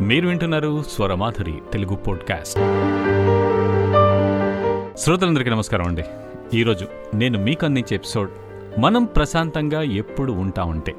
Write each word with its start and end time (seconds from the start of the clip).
మీరు 0.00 0.28
వింటున్నారు 0.28 0.82
స్వరమాధురి 0.82 1.54
తెలుగు 1.72 1.96
పోడ్కాస్ట్. 1.96 2.58
శ్రోతలందరికీ 4.98 5.50
నమస్కారం 5.50 5.86
అండి. 5.86 6.04
ఈరోజు 6.54 6.86
నేను 7.14 7.38
మీకు 7.38 7.66
అందించే 7.66 7.94
ఎపిసోడ్ 7.94 8.30
మనం 8.78 9.04
ప్రశాంతంగా 9.04 9.82
ఎప్పుడు 9.82 10.32
ఉంటామంటే 10.32 10.94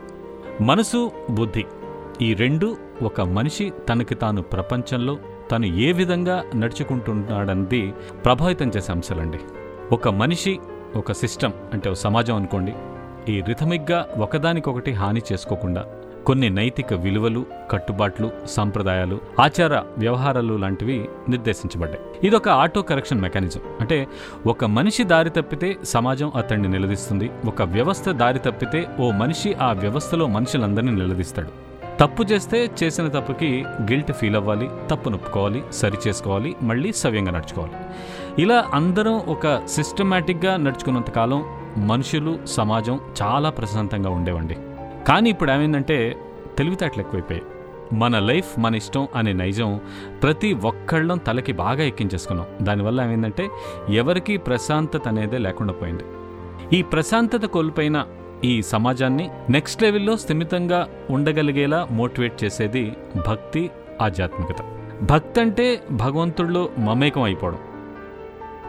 మనసు 0.61 1.11
బుద్ధి 1.29 1.65
ఈ 2.21 2.33
రెండు 2.33 2.77
ఒక 3.03 3.21
మనిషి 3.21 3.73
తనకి 3.89 4.15
తాను 4.15 4.41
ప్రపంచంలో 4.41 5.17
తను 5.51 5.65
ఏ 5.65 5.91
విధంగా 5.91 6.43
నడుచుకుంటున్నాడన్నది 6.55 7.93
ప్రభావితం 8.25 8.71
చేసే 8.77 8.91
అంశాలండి. 8.91 9.39
ఒక 9.91 10.07
మనిషి 10.07 10.59
ఒక 10.95 11.11
సిస్టమ్ 11.11 11.51
అంటే 11.73 11.89
ఒక 11.89 11.95
సమాజం 11.95 12.35
అనుకోండి. 12.35 12.73
ఈ 13.29 13.41
రిథమిక్గా 13.47 14.07
ఒకదానికొకటి 14.17 14.91
హాని 14.91 15.21
చేసుకోకుండా 15.33 15.85
కొన్ని 16.25 16.49
నైతిక 16.49 16.93
విలువలు 16.93 17.45
కట్టుబాట్లు 17.71 18.31
సాంప్రదాయాలు 18.45 19.19
ఆచార 19.41 19.83
వ్యవహారాలు 19.97 20.53
లాంటివి 20.53 21.09
నిర్దేశించబడ్డాయి. 21.29 21.99
ఇదొక 22.23 22.49
ఆటో 22.49 22.81
కరెక్షన్ 22.81 23.21
మెకానిజం. 23.21 23.61
అంటే 23.79 24.07
ఒక 24.47 24.65
మనిషి 24.65 25.03
దారి 25.03 25.29
తప్పితే 25.29 25.77
సమాజం 25.83 26.31
అతన్ని 26.35 26.67
నిలదీస్తుంది. 26.67 27.31
ఒక 27.45 27.61
వ్యవస్థ 27.61 28.09
దారి 28.09 28.39
తప్పితే 28.39 28.87
ఓ 28.99 29.11
మనిషి 29.11 29.53
ఆ 29.53 29.71
వ్యవస్థలో 29.71 30.27
మనుషులందరినీ 30.27 30.91
నిలదీస్తాడు. 30.91 31.47
తప్పు 31.99 32.23
చేస్తే 32.23 32.71
చేసిన 32.83 33.07
తప్పుకి 33.07 33.65
గిల్ట్ 33.67 34.11
ఫీల్ 34.11 34.35
అవ్వాలి 34.35 34.69
తప్పు 34.91 35.09
నొప్పుకోవాలి 35.09 35.63
సరి 35.71 35.97
చేసుకోవాలి 36.07 36.55
మళ్ళీ 36.61 36.93
సవ్యంగా 36.93 37.31
నడుచుకోవాలి. 37.31 37.73
ఇలా 38.41 38.65
అందరం 38.73 39.13
ఒక 39.13 39.65
సిస్టమేటిక్గా 39.65 40.57
నడుచుకున్నంత 40.57 41.09
కాలం 41.09 41.43
మనుషులు 41.77 42.39
సమాజం 42.45 42.99
చాలా 43.21 43.49
ప్రశాంతంగా 43.49 44.09
ఉండేవండి. 44.09 44.57
కానీ 45.07 45.29
ఇప్పుడు 45.29 45.51
ఏమైందంటే 45.51 46.17
తెలివితేటలు 46.57 46.99
ఎక్కువైపోయాయి. 46.99 47.45
మన 47.93 48.19
లైఫ్ 48.19 48.59
మన 48.59 48.75
ఇష్టం 48.75 49.07
అనే 49.15 49.33
నైజం 49.33 49.79
ప్రతి 50.23 50.53
ఒక్కళ్ళం 50.53 51.17
తలకి 51.17 51.51
బాగా 51.51 51.83
ఎక్కించేసుకున్నాం. 51.83 52.47
దానివల్ల 52.61 53.01
ఏమైందంటే 53.01 53.49
ఎవరికీ 53.89 54.37
ప్రశాంతత 54.37 55.07
అనేదే 55.07 55.37
లేకుండా 55.37 55.73
పోయింది. 55.73 56.03
ఈ 56.73 56.81
ప్రశాంతత 56.81 57.45
కోల్పోయిన 57.45 58.05
ఈ 58.43 58.61
సమాజాన్ని 58.61 59.29
నెక్స్ట్ 59.49 59.83
లెవెల్లో 59.83 60.17
స్థిమితంగా 60.17 60.87
ఉండగలిగేలా 61.09 61.87
మోటివేట్ 61.91 62.43
చేసేది 62.43 62.93
భక్తి 63.27 63.71
ఆధ్యాత్మికత. 64.01 64.55
భక్తి 65.03 65.41
అంటే 65.41 65.83
భగవంతుడిలో 65.91 66.69
మమేకం 66.77 67.21
అయిపోవడం. 67.21 67.57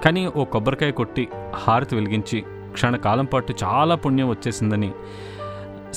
కానీ 0.04 0.26
ఓ 0.26 0.44
కొబ్బరికాయ 0.44 0.90
కొట్టి 0.90 1.28
హారతి 1.54 1.94
వెలిగించి 1.94 2.44
క్షణకాలం 2.72 3.24
పాటు 3.24 3.54
చాలా 3.64 3.94
పుణ్యం 3.94 4.28
వచ్చేసిందని 4.28 4.92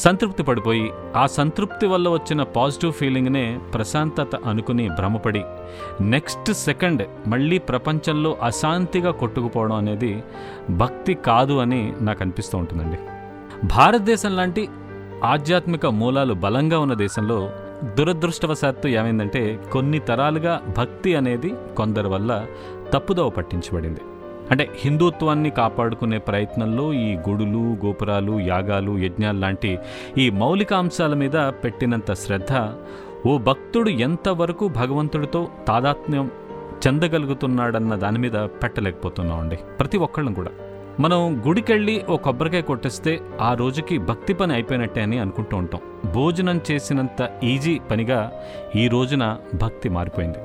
సంతృప్తి 0.03 0.43
పడిపోయి 0.43 0.85
ఆ 1.15 1.23
సంతృప్తి 1.37 1.85
వల్ల 1.87 2.07
వచ్చిన 2.09 2.41
పాజిటివ్ 2.57 2.93
ఫీలింగ్నే 2.93 3.45
ప్రశాంతత 3.73 4.35
అనుకుని 4.49 4.85
భ్రమపడి 4.89 5.43
నెక్స్ట్ 6.13 6.51
సెకండ్ 6.65 7.03
మళ్ళీ 7.27 7.57
ప్రపంచంలో 7.69 8.31
అశాంతిగా 8.43 9.11
కొట్టుకుపోవడం 9.11 9.75
అనేది 9.75 10.11
భక్తి 10.81 11.13
కాదు 11.27 11.55
అని 11.59 11.81
నాకు 12.01 12.23
అనిపిస్తూ 12.23 12.57
ఉంటుందండి. 12.57 12.99
భారతదేశం 13.67 14.35
లాంటి 14.35 14.63
ఆధ్యాత్మిక 15.23 15.85
మూలాలు 16.01 16.33
బలంగా 16.45 16.79
ఉన్న 16.79 16.93
దేశంలో 17.05 17.39
దురదృష్టవశాత్తు 17.97 18.87
ఏమైందంటే 18.99 19.41
కొన్ని 19.73 19.99
తరాలుగా 19.99 20.53
భక్తి 20.77 21.11
అనేది 21.15 21.51
కొందరి 21.77 22.07
వల్ల 22.07 22.31
తప్పుదోవ 22.93 23.29
పట్టించబడింది. 23.29 24.01
అంటే 24.51 24.69
హిందుత్వాన్ని 24.75 25.49
కాపాడుకునే 25.49 26.17
ప్రయత్నంలో 26.17 26.93
ఈ 26.93 27.15
గుడులు 27.29 27.85
గోపురాలు 27.85 28.39
యాగాలు 28.39 28.97
యజ్ఞాలు 28.97 29.39
లాంటి 29.39 29.79
ఈ 30.17 30.29
మౌలిక 30.29 30.73
అంశాల 30.73 31.13
మీద 31.13 31.31
పెట్టినంత 31.31 32.13
శ్రద్ధ 32.13 32.69
ఓ 33.27 33.37
భక్తుడు 33.37 33.89
ఎంతవరకు 33.89 34.67
భగవంతుడితో 34.67 35.47
తాదాత్మ్యం 35.67 36.31
చెందగలుగుతున్నాడన్న 36.87 37.95
దాని 37.95 38.19
మీద 38.19 38.31
పెట్టలేకపోతున్నామండి. 38.31 39.55
ప్రతి 39.55 39.97
ఒక్కళ్ళం 39.97 40.33
కూడా. 40.33 40.49
మనం 40.99 41.43
గుడికెళ్ళి 41.47 42.03
ఓ 42.09 42.17
కొబ్బరికాయ 42.17 42.61
కొట్టేస్తే 42.61 43.21
ఆ 43.41 43.53
రోజుకి 43.53 43.97
భక్తి 43.97 44.33
పని 44.33 44.53
అయిపోయినట్టే 44.53 45.01
అని 45.01 45.19
అనుకుంటూ 45.19 45.57
ఉంటాం. 45.57 45.81
భోజనం 46.13 46.61
చేసినంత 46.71 47.31
ఈజీ 47.43 47.79
పనిగా 47.91 48.31
ఈ 48.75 48.87
రోజున 48.87 49.37
భక్తి 49.55 49.89
మారిపోయింది. 49.89 50.37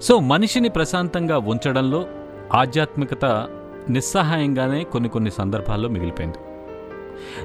సో 0.00 0.20
మనిషిని 0.20 0.68
ప్రశాంతంగా 0.68 1.38
ఉంచడంలో 1.38 2.04
ఆధ్యాత్మికత 2.52 3.46
నిస్సహాయంగానే 3.90 4.84
కొన్ని 4.84 5.08
కొన్ని 5.08 5.30
సందర్భాల్లో 5.30 5.88
మిగిలిపోయింది. 5.88 6.38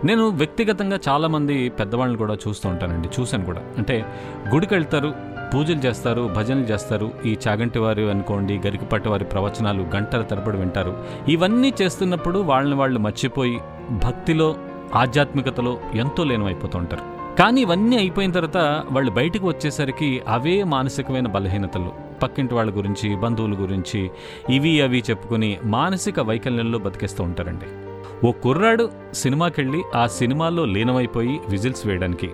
నేను 0.06 0.30
వ్యక్తిగతంగా 0.30 1.00
చాలామంది 1.10 1.70
పెద్దవాళ్ళని 1.70 2.18
కూడా 2.18 2.34
చూస్తూ 2.34 2.70
ఉంటానండి 2.70 3.10
చూశాను 3.20 3.46
కూడా. 3.46 3.62
అంటే 3.78 4.06
గుడికి 4.54 4.74
వెళ్తారు 4.74 5.14
పూజలు 5.54 5.78
చేస్తారు 5.78 6.34
భజనలు 6.38 6.64
చేస్తారు 6.64 7.12
ఈ 7.26 7.38
చాగంటి 7.48 7.80
వారు 7.80 8.02
అనుకోండి 8.02 8.62
గరికపట్టి 8.68 9.10
వారి 9.10 9.26
ప్రవచనాలు 9.26 9.86
గంటల 9.96 10.22
తరబడి 10.22 10.58
వింటారు. 10.58 11.04
ఇవన్నీ 11.28 11.74
చేస్తున్నప్పుడు 11.82 12.40
వాళ్ళని 12.40 12.76
వాళ్ళు 12.76 13.00
మర్చిపోయి 13.00 13.60
భక్తిలో 13.92 14.56
ఆధ్యాత్మికతలో 14.96 15.80
ఎంతో 15.96 16.24
లీనమైపోతూ 16.24 16.80
ఉంటారు. 16.80 17.36
కానీ 17.36 17.62
ఇవన్నీ 17.62 17.98
అయిపోయిన 17.98 18.32
తర్వాత 18.32 18.84
వాళ్ళు 18.92 19.12
బయటకు 19.12 19.48
వచ్చేసరికి 19.48 20.22
అవే 20.28 20.64
మానసికమైన 20.64 21.28
బలహీనతలు. 21.28 22.09
పక్కింటి 22.22 22.54
వాళ్ళ 22.54 22.78
గురించి 22.78 23.16
బంధువుల 23.16 23.54
గురించి 23.54 24.10
ఇవి 24.50 24.82
అవి 24.82 25.04
చెప్పుకుని 25.10 25.58
మానసిక 25.64 26.20
వైకల్యంలో 26.20 26.80
బతికేస్తూ 26.80 27.24
ఉంటారండి. 27.24 27.66
ఓ 28.28 28.32
కుర్రాడు 28.32 28.92
సినిమాకెళ్ళి 29.14 29.82
ఆ 29.96 30.08
సినిమాల్లో 30.08 30.66
లీనమైపోయి 30.66 31.40
విజిల్స్ 31.50 31.88
వేయడానికి 31.88 32.30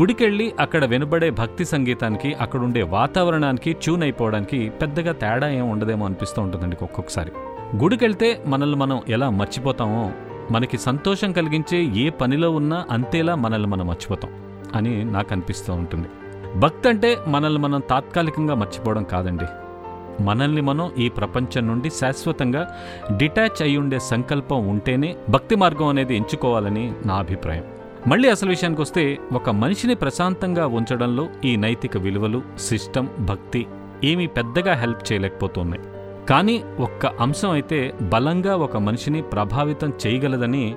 గుడికెళ్ళి 0.00 0.52
అక్కడ 0.60 0.84
వినబడే 0.84 1.30
భక్తి 1.30 1.64
సంగీతానికి 1.64 2.34
అక్కడుండే 2.34 2.82
వాతావరణానికి 2.82 3.72
ట్యూన్ 3.72 4.02
అయిపోవడానికి 4.02 4.68
పెద్దగా 4.68 5.12
తేడా 5.12 5.50
ఏం 5.50 5.70
ఉండదేమో 5.70 6.06
అనిపిస్తూ 6.06 6.42
ఉంటుందండి 6.42 6.76
ఒక్కొక్కసారి. 6.82 7.32
గుడికెళ్తే 7.76 8.44
మనల్ని 8.46 8.76
మనం 8.76 9.02
ఎలా 9.08 9.30
మర్చిపోతామో 9.30 10.12
మనకి 10.50 10.78
సంతోషం 10.78 11.32
కలిగించే 11.32 11.84
ఏ 11.84 12.10
పనిలో 12.10 12.50
ఉన్నా 12.50 12.84
అంతేలా 12.90 13.34
మనల్ని 13.34 13.68
మనం 13.68 13.86
మర్చిపోతాం 13.86 14.30
అని 14.74 15.04
నాకు 15.04 15.28
అనిపిస్తూ 15.32 15.72
ఉంటుంది. 15.72 16.08
భక్తి 16.56 16.88
అంటే 16.88 17.18
మనల్ని 17.28 17.58
మనం 17.58 17.80
తాత్కాలికంగా 17.80 18.54
మర్చిపోవడం 18.54 19.04
కాదండి. 19.04 19.44
మనల్ని 20.22 20.60
మనం 20.60 20.90
ఈ 20.98 21.08
ప్రపంచం 21.08 21.66
నుండి 21.66 21.90
శాశ్వతంగా 21.90 22.76
డిటాచ్ 23.16 23.62
అయి 23.62 23.76
ఉండే 23.76 23.98
సంకల్పం 23.98 24.68
ఉంటేనే 24.68 25.16
భక్తి 25.30 25.54
మార్గం 25.54 25.86
అనేది 25.86 26.16
ఎంచుకోవాలని 26.16 26.92
నా 27.06 27.14
అభిప్రాయం. 27.14 27.64
మళ్ళీ 28.06 28.30
అసలు 28.30 28.48
విషయానికి 28.48 28.80
వస్తే 28.80 29.18
ఒక 29.32 29.50
మనిషిని 29.50 29.94
ప్రశాంతంగా 29.94 30.66
ఉంచడంలో 30.66 31.26
ఈ 31.44 31.56
నైతిక 31.56 31.96
విలువలు 31.96 32.42
సిస్టమ్ 32.58 33.08
భక్తి 33.20 33.66
ఏమీ 34.04 34.26
పెద్దగా 34.26 34.74
హెల్ప్ 34.74 35.12
చేయలేకపోతున్నాయి. 35.12 35.82
కానీ 36.26 36.62
ఒక్క 36.80 37.06
అంశం 37.06 37.50
అయితే 37.50 37.94
బలంగా 38.02 38.56
ఒక 38.56 38.76
మనిషిని 38.76 39.22
ప్రభావితం 39.22 39.92
చేయగలదని 40.06 40.76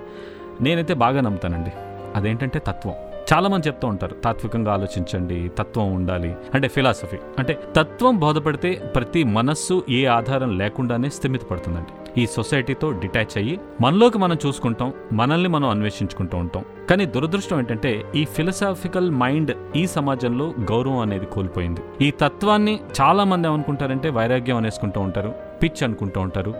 నేనైతే 0.61 0.94
బాగా 0.94 1.21
నమ్ముతానండి. 1.21 1.71
అదేంటంటే 2.15 2.59
తత్వం. 2.59 2.94
చాలామంది 3.31 3.67
చెప్తూ 3.67 3.88
ఉంటారు 3.88 4.15
తాత్వికంగా 4.15 4.73
ఆలోచించండి 4.73 5.51
తత్వం 5.57 5.93
ఉండాలి 5.93 6.35
అంటే 6.53 6.67
ఫిలాసఫీ 6.67 7.17
అంటే 7.39 7.53
తత్వం 7.75 8.19
బోధపడితే 8.19 8.69
ప్రతి 8.95 9.23
మనస్సు 9.23 9.83
ఏ 9.89 10.05
ఆధారం 10.05 10.57
లేకుండానే 10.57 11.09
స్థిమితపడుతుందండి 11.09 11.93
ఈ 12.21 12.25
సొసైటీతో 12.25 12.91
డిటాచ్ 12.91 13.38
అయ్యి 13.38 13.59
మనలోకి 13.81 14.17
మనం 14.17 14.38
చూసుకుంటాం 14.45 14.93
మనల్ని 15.13 15.49
మనం 15.49 15.69
అన్వేషించుకుంటూ 15.69 16.38
ఉంటాం. 16.38 16.63
కానీ 16.89 17.05
దురదృష్టం 17.05 17.59
ఏంటంటే 17.59 17.91
ఈ 18.15 18.25
ఫిలసాఫికల్ 18.25 19.11
మైండ్ 19.11 19.51
ఈ 19.75 19.88
సమాజంలో 19.88 20.53
గౌరవం 20.71 20.97
అనేది 20.97 21.25
కోల్పోయింది. 21.25 21.81
ఈ 22.01 22.11
తత్వాన్ని 22.11 22.79
చాలా 23.01 23.23
మంది 23.23 23.47
ఏమనుకుంటారంటే 23.47 24.09
వైరాగ్యం 24.09 24.57
అనేసుకుంటూ 24.57 25.01
ఉంటారు 25.01 25.33
పిచ్ 25.63 25.83
అనుకుంటూ 25.83 26.21
ఉంటారు 26.21 26.53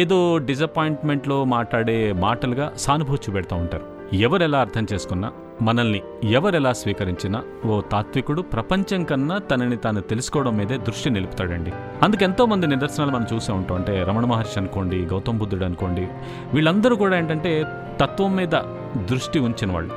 ఏదో 0.00 0.38
డిసప్పాయింట్మెంట్లో 0.38 1.44
మాట్లాడే 1.44 2.12
మాటలుగా 2.12 2.72
సానుభూతి 2.76 3.32
పెడతా 3.32 3.56
ఉంటారు. 3.56 3.97
ఎవరెలా 4.14 4.60
అర్థం 4.60 4.86
చేసుకున్నా 4.92 5.32
మనల్ని 5.62 6.02
ఎవరెలా 6.24 6.72
స్వీకరించినా 6.72 7.42
ఓ 7.66 7.80
తాత్వికుడు 7.80 8.42
ప్రపంచం 8.42 9.04
కన్నా 9.04 9.38
తనని 9.38 9.76
తాను 9.76 10.00
తెలుసుకోవడం 10.00 10.56
మీదే 10.56 10.76
దృష్టి 10.76 11.10
నిలుపుతాడండి. 11.10 11.72
అందుకెంతో 12.02 12.46
మంది 12.46 12.66
నిదర్శనాలు 12.66 13.10
మనం 13.10 13.26
చూసే 13.34 13.52
ఉంటాం. 13.52 13.76
అంటే 13.76 14.02
రమణ 14.02 14.24
మహర్షి 14.24 14.58
అనుకోండి 14.58 14.96
గౌతమ్ 15.04 15.38
బుద్ధుడు 15.38 15.64
అనుకోండి. 15.64 16.08
వీళ్ళందరూ 16.54 16.96
కూడా 16.96 17.18
ఏంటంటే 17.18 17.64
తత్వం 18.00 18.36
మీద 18.36 18.50
దృష్టి 18.96 19.38
ఉంచిన 19.38 19.72
వాళ్ళు. 19.72 19.94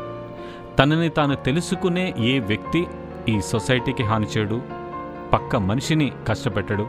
తనని 0.80 1.10
తాను 1.10 1.36
తెలుసుకునే 1.36 2.14
ఏ 2.18 2.40
వ్యక్తి 2.40 2.88
ఈ 3.30 3.42
సొసైటీకి 3.42 4.04
హాని 4.04 4.28
చేయడు 4.38 4.62
పక్క 5.34 5.56
మనిషిని 5.56 6.12
కష్టపెట్టడు. 6.28 6.88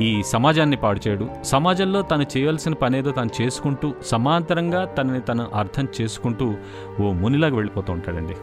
ఈ 0.00 0.22
సమాజాన్ని 0.22 0.76
పాడు 0.76 1.00
చేయడు. 1.08 1.28
సమాజంలో 1.44 2.02
తను 2.02 2.26
చేయాల్సిన 2.36 2.72
పనేదో 2.72 3.10
తను 3.10 3.30
చేసుకుంటూ 3.40 3.94
సమాంతరంగా 4.02 4.84
తనని 4.84 5.20
తను 5.20 5.46
అర్థం 5.54 5.88
చేసుకుంటూ 6.00 6.54
ఓ 7.00 7.12
మునిలాగా 7.12 7.54
వెళ్ళిపోతూ 7.54 7.92
ఉంటాడండి. 7.92 8.36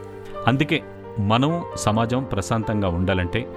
అందుకే 0.46 0.82
మనం 1.18 1.62
సమాజం 1.76 2.24
ప్రశాంతంగా 2.24 2.88
ఉండాలంటే 2.88 3.48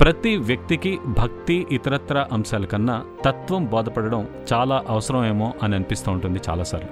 ప్రతి 0.00 0.36
వ్యక్తికి 0.36 0.98
భక్తి 1.06 1.66
ఇతరత్ర 1.72 2.26
అంశాల 2.32 2.64
కన్నా 2.64 3.04
తత్వం 3.24 3.66
బోధపడడం 3.66 4.28
చాలా 4.52 4.84
అవసరమేమో 4.88 5.52
అని 5.62 5.74
అనిపిస్తూ 5.74 6.12
ఉంటుంది 6.12 6.40
చాలాసార్లు. 6.48 6.90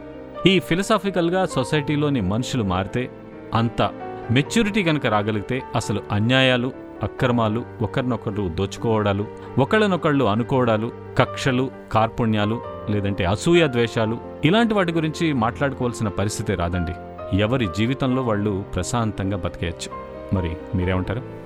ఈ 0.49 0.59
ఫిలసాఫికల్గా 0.59 1.47
సొసైటీలోని 1.47 2.21
మనుషులు 2.21 2.63
మారితే 2.63 3.11
అంత 3.55 3.83
మెచ్యూరిటీ 4.31 4.83
కనుక 4.83 5.07
రాగలిగితే 5.07 5.63
అసలు 5.77 6.03
అన్యాయాలు 6.13 6.73
అక్రమాలు 7.03 7.65
ఒకరినొకరు 7.83 8.49
దోచుకోవడాలు 8.49 9.27
ఒకళ్ళనొకళ్ళు 9.59 10.25
అనుకోవడాలు 10.25 10.93
కక్షలు 11.19 11.71
కార్పుణ్యాలు 11.93 12.61
లేదంటే 12.91 13.25
అసూయ 13.25 13.67
ద్వేషాలు 13.67 14.19
ఇలాంటి 14.45 14.75
వాటి 14.75 14.93
గురించి 14.93 15.33
మాట్లాడుకోవాల్సిన 15.33 16.09
పరిస్థితి 16.09 16.55
రాదండి. 16.55 16.93
ఎవరి 17.37 17.69
జీవితంలో 17.79 18.23
వాళ్ళు 18.23 18.65
ప్రశాంతంగా 18.75 19.37
బతికేయచ్చు. 19.37 19.91
మరి 20.37 20.57
మీరేమంటారు? 20.75 21.38